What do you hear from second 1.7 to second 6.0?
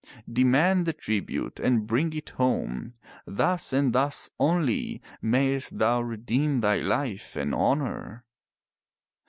bring it home. Thus and thus only mayest